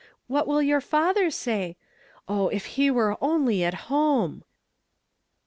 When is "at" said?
3.63-3.85